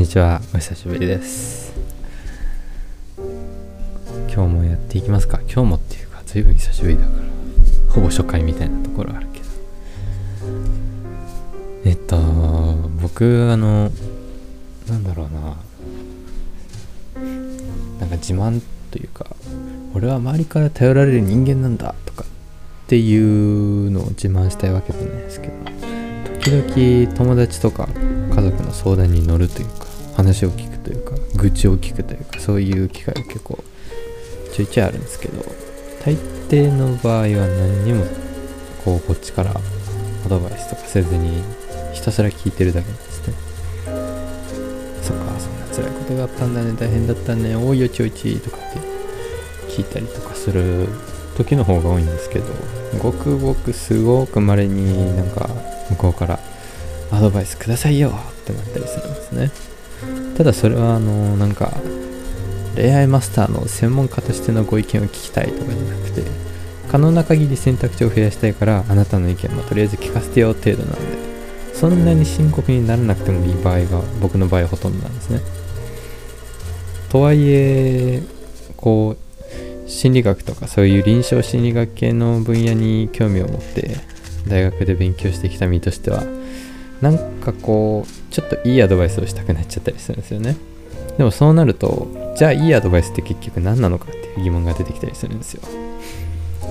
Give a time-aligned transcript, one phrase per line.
[0.00, 0.40] にちは。
[0.54, 1.74] お久しぶりです。
[3.18, 5.40] 今日もやっていきますか。
[5.40, 7.92] 今日もっていうか随分久しぶりだから。
[7.92, 9.44] ほぼ初回みたいなところあるけど。
[11.84, 12.16] えっと
[13.02, 13.92] 僕あの
[14.88, 15.58] なんだろうな。
[18.00, 19.26] なんか自慢というか
[19.94, 22.26] 俺は周りから頼られる人間なんだとかっ
[22.86, 25.52] ていうのを自慢したいわけじゃないですけど
[26.40, 27.86] 時々友達とか
[28.34, 33.62] 家族の相談に乗るというか話を聞くというか愚痴を聞くというかそういう機会が結構
[34.52, 35.44] ちょいちょいあるんですけど
[36.04, 36.16] 大
[36.48, 38.04] 抵の場合は何にも
[38.84, 39.52] こうこっちから
[40.24, 41.42] アドバイスとかせずに
[41.92, 43.34] ひたすら聞いてるだけなんですね。
[45.02, 48.78] そっかそんな辛いことがあったんだね大変だったねおいよちおいちとかって
[49.68, 50.88] 聞いたりとかする
[51.36, 52.46] 時の方が多いんですけど
[53.02, 55.48] ごくごくすごく稀になんか
[55.90, 56.38] 向こうから
[57.10, 59.69] アドバイスくださいよってなったりするんですね。
[60.40, 61.70] ただそれはあのなんか
[62.74, 66.22] 恋愛マスターの専門家としてのご意見を聞きたいとかじゃなくて
[66.90, 75.40] 可能な限り選択肢を増やしたいからあなたの意見もとりあえず聞かせてよ程度なんでそんなに深刻にならなくてもいい場合が僕の場合ほとんどなんですね。
[77.10, 78.22] とはいえ
[78.78, 83.98] こう心理学とかそういう臨床心理学系の分野に興味を持って
[84.48, 86.24] 大学で勉強してきた身としては
[87.00, 90.56] なんかこうちょっといいアドバイスをしたくなっちゃったりするんですよね。
[91.16, 95.62] でもそうなるとじゃあいいアドバイスって結局何なのかっていう疑問が出てきたりするんですよ。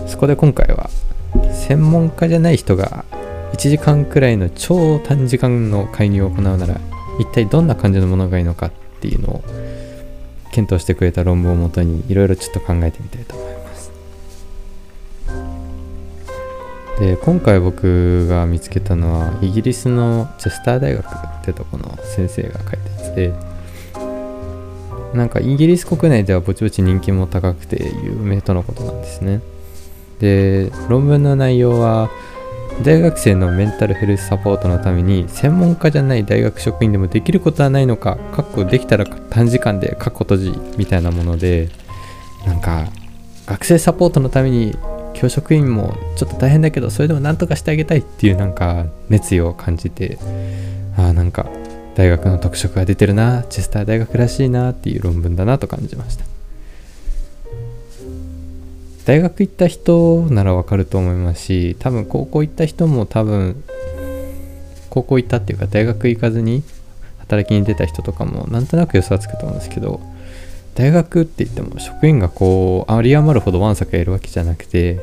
[0.08, 0.90] そこで今回は
[1.52, 3.06] 専門家じゃない人が
[3.54, 6.80] 1時間くらいの超短時間の介入を行うなら
[7.20, 8.72] 一体どんな感じのものがいいのかっ
[9.02, 9.44] ていうのを
[10.52, 13.49] 検討してくれた論文をもとにいろいろちょっと考えてみたいと思います。
[17.00, 23.34] で今回僕が見つけたのはイギリスのチェスター大学ってとこの先生が書いたやつで
[25.14, 29.42] なんかイギリス国内ではぼちぼち人気も高くて有名とのことなんですね。
[30.20, 32.10] で論文の内容は
[32.84, 41.70] 大学生のメンタルヘルスサポートのために専門家じゃない大学職員でもできることはないのかかっこできたら短時間でかっこ閉じみたいなもので
[42.46, 42.88] なんか
[43.48, 44.78] 学生サポートのために
[45.20, 50.18] 教職員もちょっと大変だけどそれでも何とかしてあげたいっていうなんか熱意を感じて
[50.98, 51.46] ああなんか
[51.96, 56.24] 大学の特色が出てるなチェスター大学らしいなっていう論文だなと感じました。
[59.06, 63.64] 大学行った人ならわかると思いますし多分高校行った人も多分
[64.92, 66.64] 高校行ったっていうか大学行かずに
[67.18, 70.00] 働きに出た人とかもなんとなく予想はつくと思うんですけど
[70.80, 75.02] 大学って言っても職員がこうあり余るほどわんさかいるわけじゃなくて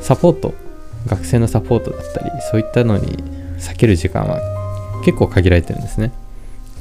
[0.00, 0.54] サポート
[1.06, 3.18] 学生のサポートだったりそういったのに
[3.58, 4.40] 避ける時間は
[5.04, 6.12] 結構限られてるんですね。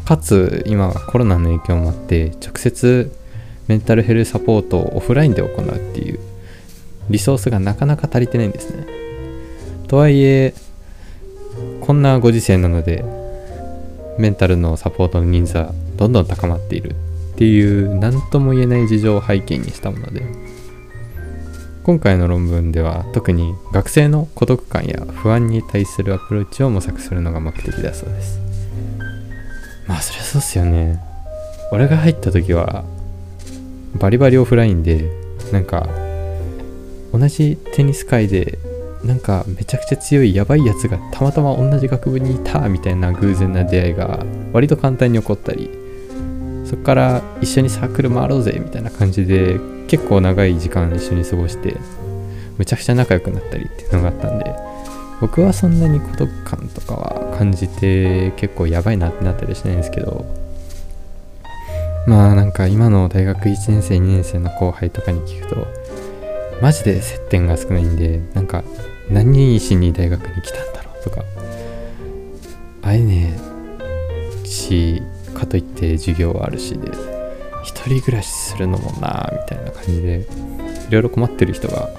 [0.06, 3.12] かつ今はコロナの影響もあって直接
[3.68, 6.20] メンタルヘルサポートをオフラインで行うっていう
[7.10, 8.88] リソースがなかなか足りてないんですね。
[9.90, 10.54] とはいえ
[11.82, 13.04] こんなご時世なので
[14.18, 16.96] メンタルのサポートの人数はどんどん高まっている。
[17.34, 20.24] っていう何とも言えない事情を背景にしたもので
[21.84, 28.40] 今回の論文では特に学生の孤独感や不安に対するアプローチを模索するのが目的だそうです。
[29.86, 31.02] まあそりゃそうっすよね。
[31.74, 32.86] 俺が入った時は
[33.96, 35.12] バリバリオフラインで
[35.52, 35.90] なんか
[37.12, 38.60] 同じテニス界で
[39.04, 45.83] なんかめちゃくちゃ強いやばいやつがたまたま同じ学部にいたみたいな偶然な出会いが割と簡単に起こったり
[46.74, 51.78] そこから一緒にサークル回ろうぜみたいな感じで結構長い時間一緒に過ごして
[52.58, 54.56] むちゃくちゃ仲良くなったりっていうのがあったんで
[55.22, 60.26] 僕はそんなに孤独感とかは感じて結構やばいなってなったりしないんですけど
[62.08, 65.68] まあなんか今の大学1年生2年生の後輩とかに聞くと
[66.60, 68.64] マジで接点が少ないんでなんか
[69.12, 71.24] 何しに大学に来たんだろうとか
[72.82, 73.40] 会えね
[74.44, 75.04] えし
[75.34, 76.92] かといって授業はあるしで
[77.64, 80.28] 一人暮らしするのもなみたいな感じで
[80.90, 81.90] いろいろ困ってる人が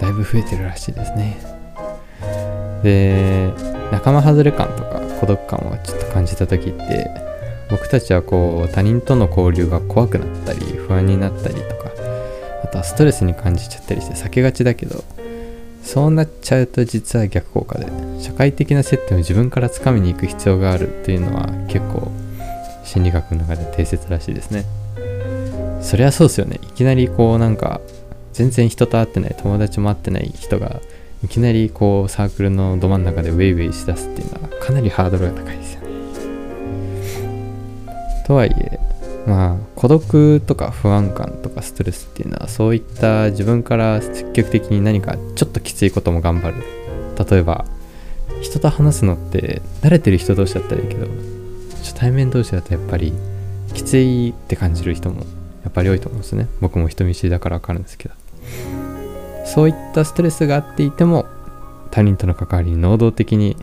[0.00, 1.38] だいぶ増えてるらしいですね。
[2.82, 3.52] で
[3.90, 7.08] 仲間外れ感とか孤独感をちょっと感じた時って
[7.70, 11.90] 僕たちはこう他人との交流が怖くなったり不安になったりとか
[12.62, 15.02] あとはストレスに感じちゃったりして避けがちだけど
[15.84, 17.86] そうなっちゃうと実は逆効果で
[18.20, 22.10] 社会的な接点を自分からつかみに行く必要があるっていうのは結構
[22.84, 24.64] 心理学の中で定説らしいですね。
[25.82, 26.58] そりゃそうですよね。
[26.62, 27.80] いきなりこうなんか
[28.32, 30.80] 全然人と会ってない友達も会ってない人が
[31.22, 35.86] いきなりこうサークルのど真ん中でウェイウェイしだすっていうのはかなりハードルが高いですよね。
[38.26, 38.83] とはいえ
[39.26, 46.56] まあ孤独とか不安感とかストレスっていうのはそういった自分から積極的に何かちょっときついことも頑張る。
[47.30, 47.64] 例えば
[48.42, 51.06] 人と話すのって慣れてる人同士だったらいいけど
[51.78, 53.12] 初対面同士だとやっぱり
[53.72, 55.20] きついって感じる人も
[55.62, 56.48] やっぱり多いと思うんですね。
[56.60, 58.14] 僕も人見知りだから分かるんですけど。
[59.46, 61.26] そういったストレスがあっていても
[61.90, 63.56] 他人との関わりに能動的に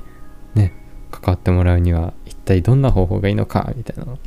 [0.56, 0.74] ね
[1.12, 4.18] 関わってもらうには一体どんな方法がいいのかみたいなの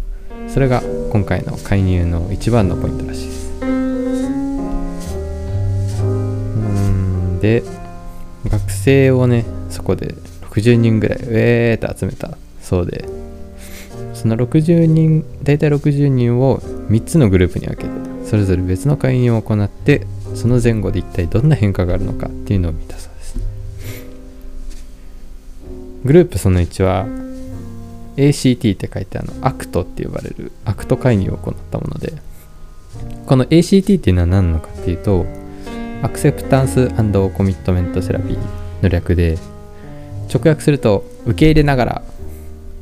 [0.55, 3.61] それが今回の介入の一番のポイントらしいです。
[3.61, 3.67] う
[6.55, 7.41] ん。
[7.41, 7.65] で
[8.49, 10.15] 学生をねそこで
[10.53, 13.05] 60人ぐらいうえーって集めたそうで
[14.15, 17.91] その60人大体60人を3つのグループに分けて
[18.25, 20.07] それぞれ別の介入を行って
[20.37, 23.41] その前後で一体どんな変化があるのかっていうのを見たそうです。
[26.05, 27.24] グループその1は
[28.17, 32.13] ACT って書いてあのアクトって呼ばれるアクト介入を行ったもので
[33.27, 35.27] この ACT っていうのは何なのかっていうと
[36.03, 36.95] アクセプタンスコ
[37.43, 38.39] ミットメントセラピー
[38.83, 39.39] の略で
[40.33, 42.03] 直訳すると受け入れながら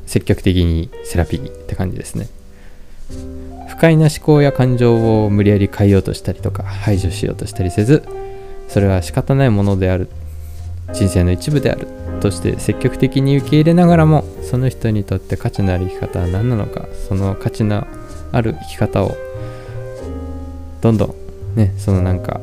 [0.06, 2.28] 積極的にセラピーって感じですね。
[3.68, 8.04] 不快な思考や感情を無理やり変えようとしたりとか排除しようとしたりせず
[8.68, 10.08] それは仕方ないものである。
[10.92, 11.88] 人生の一部である。
[12.22, 17.84] として積極的に受け入れながらもその人にとって価値のある生き方は何なのかその価値の
[18.30, 19.16] ある生き方を
[20.80, 22.40] どんどんねそのなんか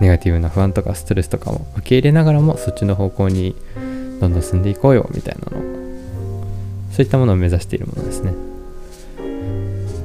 [0.00, 3.56] ネガティブな不安とかストレスとかも受け入れながらもそっちの方向に
[4.20, 5.62] どんどん進んでいこうよみたいなの。
[6.92, 8.32] そういったものを目指しているものですね。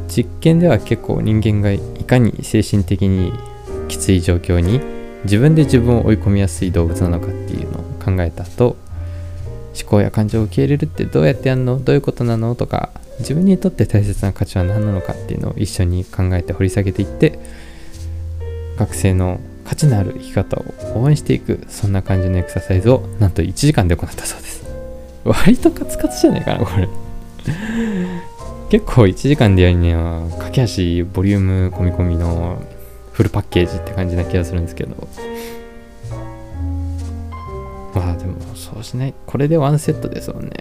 [0.08, 3.32] 実験では結構人間がいかに精神的に
[3.88, 4.82] きつい状況に
[5.24, 8.78] 自分で自分を追い込みやすい動物なのかっていうの考えた後
[9.80, 11.80] 思考や感情を受け入れるってどうやってやるの？
[11.80, 12.56] どういうことなの？
[12.56, 17.40] とか自分にとって大切な価値は何なのかっていうのを一緒に考えて掘り下げていって
[18.78, 20.66] 学生の価値のある生き方を
[21.02, 24.66] 応援していくそんな感じのエクササイズをなんと1時間で行ったそうです。
[25.26, 26.88] 割とカツカツじゃないかなこれ。
[28.70, 32.62] 結構1時間でやるには駆け足ボリューム込み込みの
[33.12, 35.08] フルパッケージって感じな気がするんですけど。
[37.94, 40.52] まあでもそうしないこれでワンセットですもんね。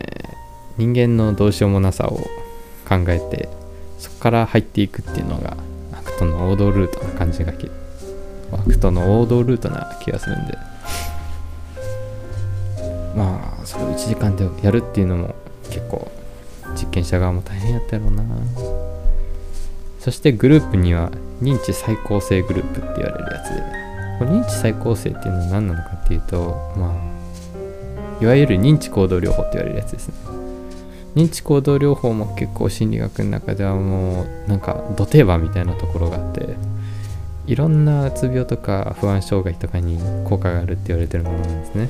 [0.76, 2.18] 人間のどうしようもなさを
[2.88, 3.48] 考えて
[3.98, 5.56] そこから入っていくっていうのが
[5.92, 7.52] アクトの王道ルートな感じが
[8.52, 10.56] アクトの王道ルートな気がするんで。
[13.16, 15.34] まあそれを1時間でやるっていうのも
[15.64, 16.10] 結構
[16.74, 18.22] 実験者側も大変やったやろうな。
[19.98, 21.10] そしてグループ2は
[21.42, 23.88] 認知再構成グループって言われるやつで。
[24.18, 27.17] これ認知再構成っていうのは何なのかっていうとまあ
[28.20, 30.14] いわゆる認知行動療法って言われるやつですね。
[31.14, 36.56] 認知行動療法も結構心理学の中ではもうなんか土定番みたいなところがあって
[37.46, 39.98] いろんなうつ病とか不安障害とかに
[40.28, 41.88] 効果があるって言われてるものなんですね。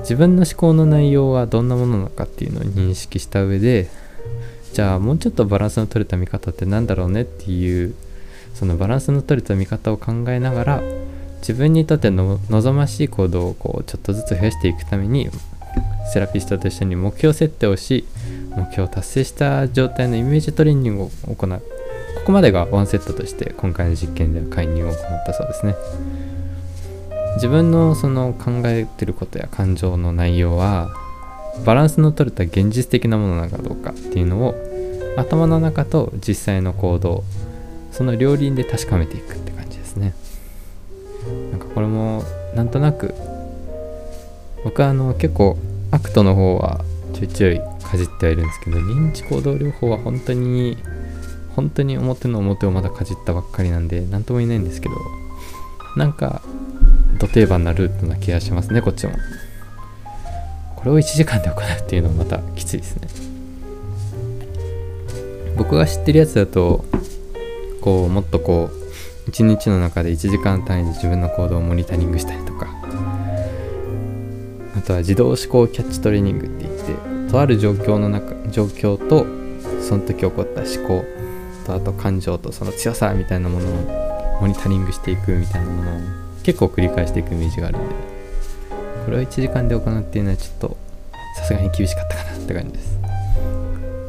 [0.00, 3.88] 自分の思考の内容はどんなものなのかっていうのを認識した上で
[4.72, 7.94] じゃあもうちょっとバランスの取れた見方って何だろうねっていう
[8.52, 10.82] そのバランスの取れた見方を考えながら
[11.42, 15.28] 自分にとっての望ましい行動をこうちょっとずつ増やしていくために
[16.12, 18.04] セラピストと一緒に目標設定をし
[18.56, 21.62] 目標を達成した状態のイメージトレーニングを行う
[22.22, 24.96] ここまでがワンセットとして今回の実験では介入を行っ
[25.26, 25.74] たそうですね。
[27.36, 30.94] 自分のその考えてることや感情の内容は
[31.64, 34.54] バランスの取れた現実的なものなのかどうかっていうのを
[35.16, 37.24] 頭の中と実際の行動
[37.90, 40.14] その両輪で確かめていくって感じですね。
[41.82, 42.24] れも
[42.54, 43.14] なんとなく
[44.64, 45.58] 僕はあの結構
[45.90, 50.78] アクトの方はちょいちょいかじってはいるんですけど認知行動療法は本当に
[51.54, 54.94] 本当に表の表をまだかじったばっかりなんで何とも言えないんですけど
[55.96, 56.40] なんか
[57.18, 59.12] ど定番なルートな気がしますねこっちも。
[60.76, 63.08] これを1時間で行うっていうのはまたきついですね。
[65.56, 66.84] 僕が知ってるやつだと
[67.80, 68.81] こうもっとこう
[69.28, 72.68] 1日の中で1時間単位で自分の行動をモニタリングしたりとか。
[74.76, 79.26] あとは自動思考キャッチトレーニングって言ってとある状況の中状況と
[79.80, 81.04] その時起こった思考
[81.64, 86.00] とあと感情とその強さみたいなものをモニタリングしていくみたいなものを
[86.42, 88.12] 結構繰り返していくイメージがあるんで。
[89.04, 90.76] これを1時間で行うっていうのはちょっと
[91.36, 92.98] さすがに厳しかったかなって感じです。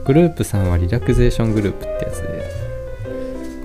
[0.06, 2.33] グループ3はリラクゼーショングループってやつで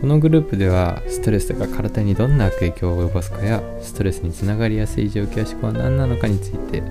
[0.01, 6.83] このグループではストレスが体にどんな悪影響を及ぼすかやストレスにつながりやすい状況や思考は何なのかについて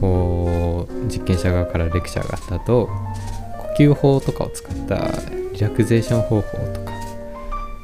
[0.00, 2.88] こう実験者側からレクチャーがあった後
[3.76, 5.08] 呼吸法とかを使った
[5.52, 6.92] リラクゼーション方法とか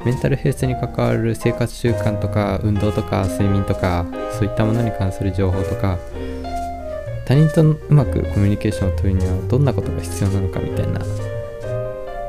[0.05, 4.05] メンタルヘルスに関わる生活習慣とか運動とか睡眠とか
[4.37, 5.97] そういったものに関する情報とか
[7.25, 10.99] 他人とうまくコミュニケーションを取るにはどんなことが必要なのかみたいな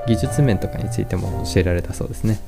[0.07, 2.41] 技術面とかについても教えられたそうですね。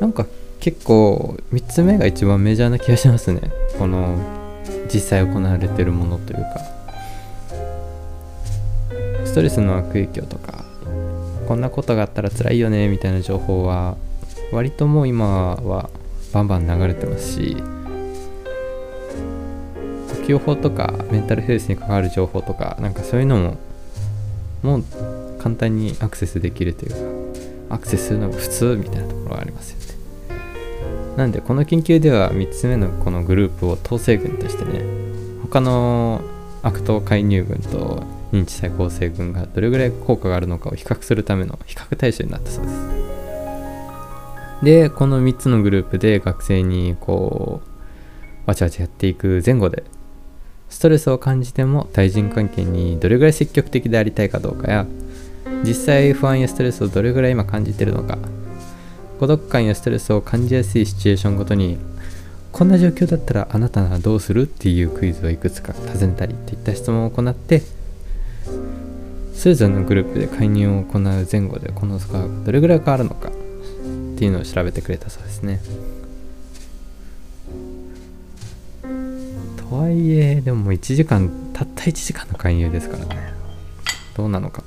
[0.00, 0.26] なんか
[0.60, 3.40] 結構3つ目が一番メジャーな気がしますね。
[3.78, 4.16] この
[4.92, 6.60] 実際行われてるものというか。
[9.24, 10.64] ストレスの悪影響とか。
[11.46, 13.96] こんなことがあったら辛いよねみたいな情報は
[14.52, 15.88] 割ともう今は
[16.32, 17.56] バンバン流れてますし。
[20.28, 23.56] 呼吸法とかメンタルヘルスに関わる情報とかなんかそういうのも
[24.62, 24.84] もう
[25.38, 27.28] 簡単にアクセスできるという
[27.68, 29.88] かアクセスするのが普通みたいなところがありますよね。
[31.16, 34.84] なんでこの研究では3つ目のこのグループを統制群としてね
[35.42, 36.20] 他の
[36.62, 38.02] 悪党介入群と
[38.32, 42.76] 認知再構成群がどれぐらい効果があるのかを比較するための比較対象になったそうです。
[44.62, 49.84] でこの3つのグループで学生にこうわちゃわちゃやっていく前後で
[50.68, 54.86] ストレスを感じても対人関係にどれぐらい積極的でありたいかどうかや
[55.64, 58.18] 実際不安やストレスをどれぐらい今感じてるのか。
[59.18, 61.76] 孤独感やストレスを感じやすいシチュエーションごとに
[62.52, 67.62] こんな状況だったらあなたならどうするっていうクイズをいくつか尋ねたりっていった質問を行って
[69.34, 73.32] それぞれのグループで介入を行う前後でこのスコアがどれぐらい変わるのかっ
[74.18, 75.60] ていうのを調べてくれたそうですね。
[79.68, 83.32] とはいえでも1時間たった1時間の介入ですからね。
[84.16, 84.64] どうなのか。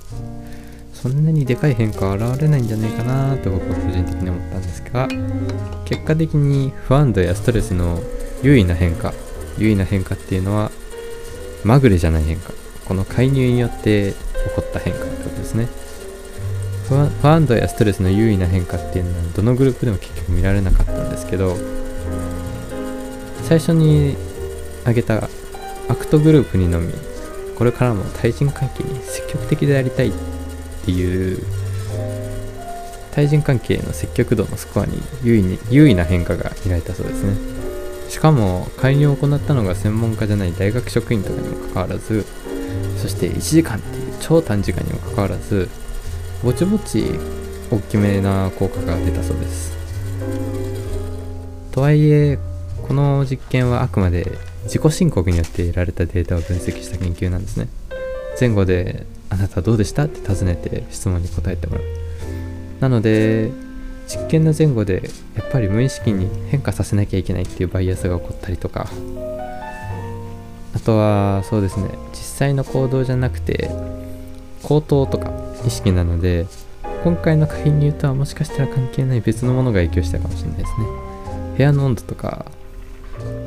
[1.02, 5.08] そんなにでかい変化は現れないんじゃないかなと僕は個人的に思ったんですが
[5.86, 8.00] 結果的に不安度やストレスの
[8.44, 9.14] 優位な変化
[9.58, 10.72] 優位な変化っていうのは
[11.64, 12.54] まぐれじゃない変化。
[12.86, 15.68] この介入によって起こった変化ってことですね。
[17.22, 21.56] 不安度やストレスの有意な変化っていうのはどのグループでも結局見られなかったんですけど
[23.44, 24.18] 最初に
[24.82, 25.30] 挙げた
[25.88, 26.92] アクトグループにのみ
[27.56, 30.12] これからも対人関係に積極的でありたい
[30.82, 31.44] っていう
[33.12, 37.52] 対人関係の積極度のスコアに有意に有意な変化が見られたそうですね。
[38.10, 42.26] しかも介入を行ったのが専門家じゃない大学職員とかにもかかわらず
[42.98, 45.70] そして1時間っていう超短時間にもかかわらず
[46.44, 47.06] ぼちぼち
[47.72, 49.72] 大きめな効果が出たそうです。
[51.72, 52.38] とはいえ
[52.86, 57.70] この実験はあくまで自己申告によって得られたデータを分析した研究なんですね。
[58.40, 60.06] 前後であなたどうでした？
[60.06, 61.84] って尋ねて質問に答えてもらう。
[62.80, 63.52] なので
[64.08, 68.90] 実験の前後でやっぱり無意識に変化させなきゃいけないっていうバイアスが起こったりとか。
[70.74, 73.70] あとはそうですね実際の行動じゃなくて
[74.64, 75.30] 口頭とか
[75.66, 76.48] 意識なので
[77.04, 80.86] 今回の介入とはもしかしたら関係ない別のものが影響したかもしれないですね。
[81.58, 82.46] 部屋の温度とか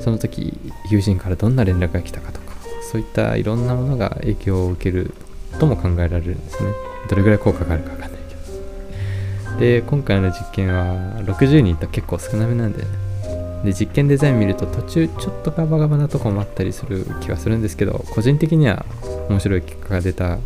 [0.00, 0.52] その時
[0.90, 2.43] 友人からどんな連絡が来たかとか。
[2.94, 5.12] そういったいろんなものが影響を受ける
[5.58, 6.70] とも考えられるんですね。
[7.10, 9.58] どれぐらい効果があるかわかんないけど。
[9.58, 12.84] で今回の実験は60人と結構少なめなんで
[13.64, 18.86] で実験デザイン見ると途中ちょっとガバガバなとこもあったりする気がするんですけど個人的には
[19.28, 20.38] 面白い結果が出た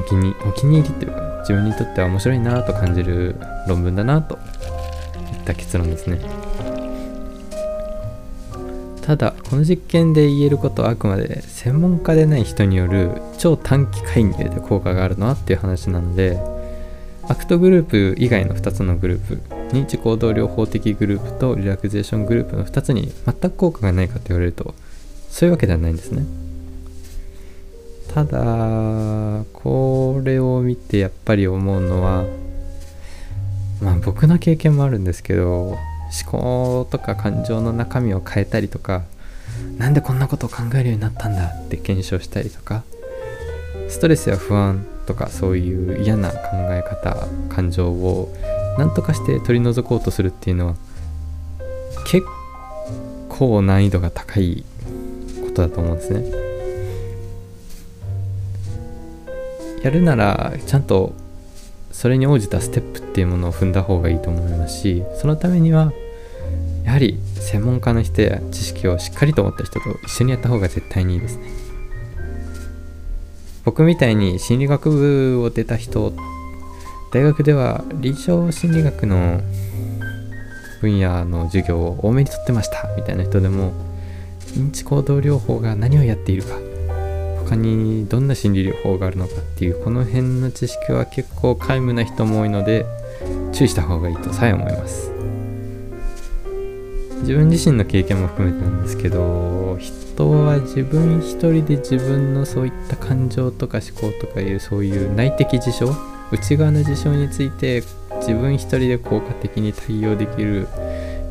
[0.00, 3.36] お気にお気に入りというか自分にとっては面白いなと感じる
[3.68, 4.38] 論文だなとい
[5.40, 6.43] った結論ですね。
[9.04, 16.40] ただこの実験で言えることはあくまで専門家でない人による超短期介入で効果があるのはっていう話なので
[17.28, 19.34] アクトグループ以外の2つのグループ
[19.76, 24.74] 認知行動療法的グループとリラクゼーショングループの2つに全く効果がないかと言われると
[25.28, 26.24] そういうわけではないんですね。
[28.14, 32.24] ただこれを見てやっぱり思うのは
[33.82, 35.76] まあ僕の経験もあるんですけど
[36.22, 39.02] 思考とか感情の中身を変えたりとか
[39.78, 41.46] なんでこんなことを考えるようになったんだ？
[41.46, 42.84] って検証したりとか
[43.88, 46.36] ストレスや不安とかそういう嫌な考
[46.70, 48.34] え方感情を
[48.78, 50.76] 何とかして取り除こうとするっていうのは
[52.06, 52.26] 結
[53.28, 54.64] 構難易度が高い
[55.42, 56.44] ことだと思うんですね。
[59.82, 61.12] やるならちゃんと
[61.92, 65.92] それに応じたステップっていうものを踏んだ方がいいと思いますしそのためには
[66.94, 71.50] はり専門家の人や知識をしっかりと持った人と一緒にやった方が絶対にいいですね。
[73.64, 76.12] 僕みたいに心理学部を出た人
[77.12, 79.40] 大学では臨床心理学の
[80.80, 83.72] 分野の授業を多めに取ってましたみたいな人でも
[84.48, 86.58] 認知行動療法が何をやっているか
[87.44, 92.84] 他にどんな心理療法があるのかっていうこの辺の知識は結構皆無な人も多いので
[93.52, 95.10] 注意した方がいいとさえ思います
[97.24, 105.94] 自分自身の経験も含めてなんですけど人は自分一人で自分のそういった感情とか思考とかいうそういう内的事象
[106.30, 107.82] 内側の事象について
[108.20, 110.68] 自分一人で効果的に対応できる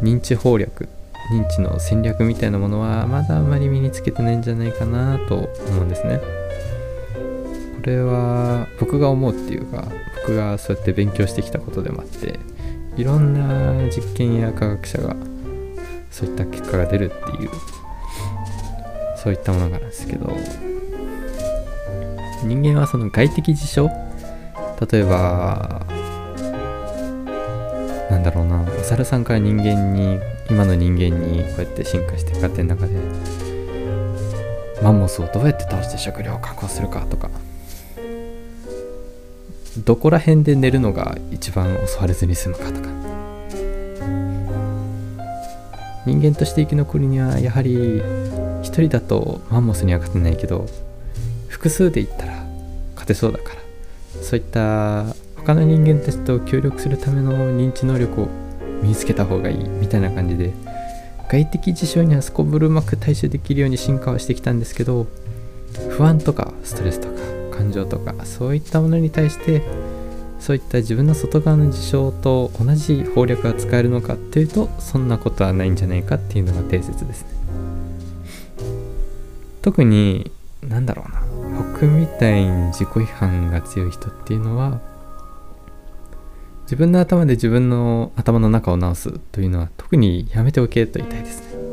[0.02, 0.90] 認知法略
[1.32, 5.36] 認知の戦略みたいなものはまだあんまり身につけてないんじゃないかなと
[5.68, 6.20] 思うんですね。
[7.84, 9.86] これは僕が思うっていうか
[10.22, 12.40] 僕がそうやって勉強してきたことでもあって
[12.96, 15.16] いろんな実験や科学者が
[16.14, 17.50] そういった結果が出るっていう
[19.18, 20.38] そういったものがあるんですけど
[22.44, 23.90] 人間はその外的事象
[24.92, 25.86] 例えば
[28.12, 30.20] なんだろうなお猿さんから人間に
[30.52, 32.94] 今の人間にこうやって進化していく過程の中で
[34.84, 37.32] マンモスをどうやって倒して食料を確保するかとか
[39.84, 43.13] どこら辺で寝るのが一番襲われずに済むかとか
[46.06, 48.02] 人間として生き残るにはやはり
[48.62, 50.68] 一人だとマンモスには勝てないけど
[51.48, 52.34] 複数で言ったら
[52.94, 55.06] 勝てそうだからそういった
[55.36, 58.28] 他の人間たちと協力するための認知能力を
[58.82, 60.54] 身につけた方がいいみたいな感じで
[61.30, 65.08] 外的事象にはすこぶるうまく対処できるように進化はしてきたんですけど
[65.90, 69.64] 不安とかストレスとか感情とかそういったものに対して
[70.44, 77.30] そういった自分の外側の事象と同じ法略が使えるのかっていうとそんなことはないんじゃないかっていうのが定説ですね。
[79.62, 81.24] 特になんだろうな
[81.58, 84.82] 僕みたいに自己批判が強い人っていうのは
[86.64, 91.64] 自分の頭で自分の頭の中を直すというのは特にやめておけと言いたいですね。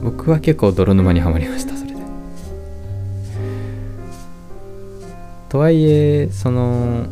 [0.00, 1.89] 僕は結構泥沼にはまりましたそれ
[5.50, 7.06] とはいえその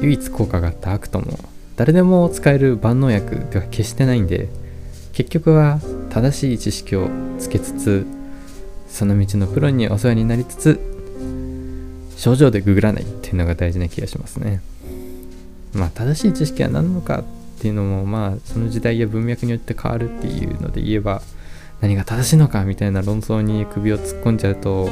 [0.00, 1.38] 唯一効果があったアクトも
[1.76, 4.48] 誰でも使える万能薬では決してないんで
[5.12, 8.06] 結局は正しい知識をつけつつ
[8.88, 10.80] その道のプロにお世話になりつつ
[12.16, 14.62] 症状でググらないっていうのが大事な気がしますね。
[15.74, 17.24] まあ正しい知識は何なのかっ
[17.60, 21.22] ていうのもまあその時代や文脈によって変わるっていうので言えば
[21.80, 24.88] 何が正しいのかみたいな論争に首を突っ込んじゃうと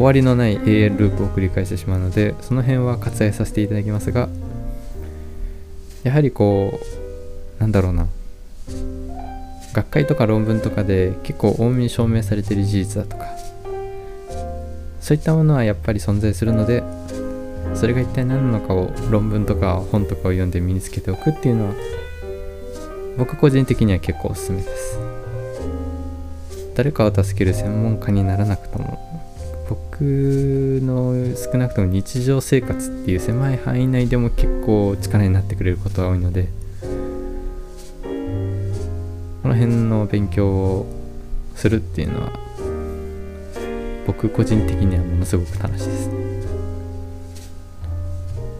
[0.00, 4.30] 終わりのない永遠ループを繰り返してしまうのでその辺は割愛させていただきますが
[6.04, 6.80] やはりこ
[7.58, 8.06] うなんだろうな。
[9.74, 13.26] 学会とか論文とかで結構大目に証明されている事実だとか
[15.02, 16.82] そういったものはやっぱり存在するので
[17.74, 21.74] それが一体何なのかを論文とか本とかを読んで身につけておくっていうのは
[23.18, 24.98] 僕個人的には結構おすすめです。
[26.74, 29.09] 誰かを助ける専門家にならなくとも
[30.02, 36.48] の少なくとも日常生活っていう狭い範囲内でも結構力になってくれることが多いので
[39.42, 40.86] この辺の勉強を
[41.54, 42.32] するっていうのは
[44.06, 46.10] 僕個人的にはものすごく楽しいです。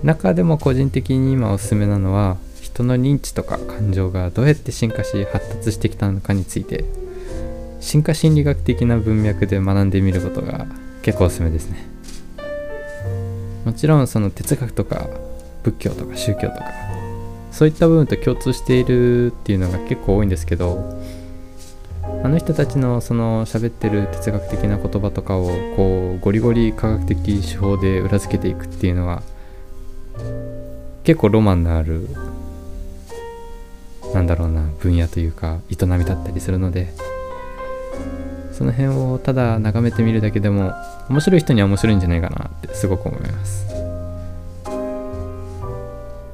[0.02, 6.84] 中でも個人的に今おすすめなのは人の認知とか感情がどうやって進化し発達してきたのかについて
[7.80, 10.66] 進化心理学的な文脈で学んでみることが
[11.02, 11.90] 結構おすすめですね。
[13.64, 15.08] もちろんその哲学とか
[15.62, 16.72] 仏教とか宗教とか
[17.52, 20.98] そういった部分と共通しているっていうのが結構多いんですけど
[22.24, 29.22] あの人たちのその喋ってる哲学的な言葉とかをこうゴリゴリ科学的手法で裏付けていくっていうのは
[31.04, 32.08] 結構ロマンのある
[34.14, 36.92] なんだろうな分野というか営みだったりするので
[38.60, 40.74] その辺をただ眺めてみるだけでも
[41.08, 43.66] 面白い人には面白いんじゃないかなってすごく思います。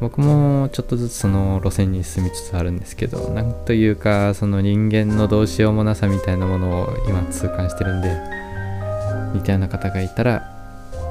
[0.01, 8.21] 僕もちょっとずつその路線に進みつつあるんですけどなんというかその人間のどうしようもなさみたいなものを今痛感してるんで
[9.33, 10.43] 似たような方がいたら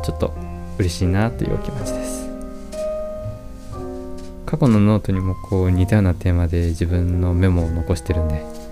[0.03, 0.33] ちょっと
[0.77, 2.29] 嬉しいなというお気持ちです。
[4.45, 8.64] 過去のノートにもこう似たようなテーマで自分のメモを残してるんで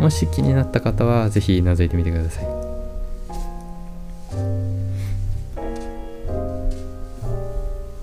[0.00, 2.44] もし気になった方は是非覗いてみてください。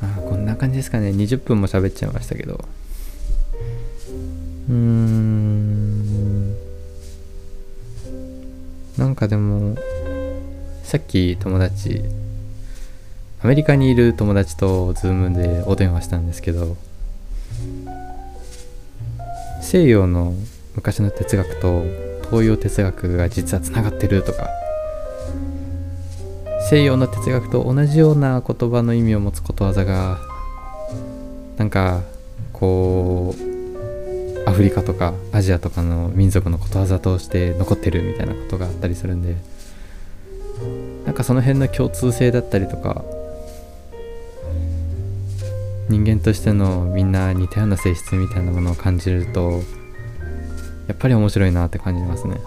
[0.01, 1.09] あこんな感じですかね。
[1.09, 2.63] 20分も喋っちゃいましたけど。
[4.69, 5.47] うーん。
[8.97, 9.75] なんかでも
[10.83, 12.03] さっき友達
[13.41, 16.75] アメリカにいる友達と Zoom でお電話したんですけど
[19.61, 20.33] 西洋の
[20.77, 21.83] 昔の哲学と
[22.29, 24.47] 東洋哲学が実はつながってるとか
[26.69, 30.19] 西洋の哲学と同じような言葉の意味を持つことわざが
[31.57, 32.03] なんか
[32.53, 39.35] こうアフリカとかアジアとかの民族のことわざとして残ってるみたいなことがあったりするんで
[41.05, 43.03] なんかその辺の共通性だったりとか
[45.89, 49.61] 人間としてのみんな似たような性質みたいなものを感じると
[50.87, 52.37] やっぱり面白いなって感じますね。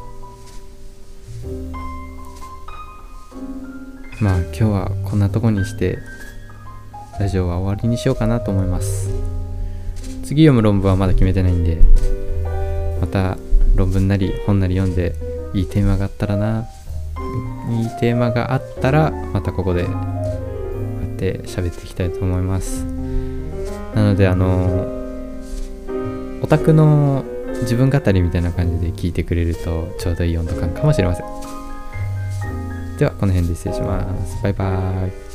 [4.21, 5.99] まあ今日はこんなとこにして
[7.19, 9.11] ラジオは終わりにしようかなと思います。
[10.25, 11.79] 次読む論文はまだ決めてないんで
[13.01, 13.37] また
[13.75, 15.15] 論文なり本なり読んで
[15.55, 16.69] いいテーマがあったらな
[17.71, 19.99] いいテーマがあったらまたここでこうや
[21.15, 22.85] って喋っていきたいと思います。
[23.95, 24.87] なのであの
[26.43, 27.25] オタクの
[27.63, 31.27] 自分語りみたいな感じで聞いてくれるとちょうどいい温度感かもしれません。
[32.99, 34.43] ではこの辺で失礼します。
[34.43, 35.30] バイバーイ。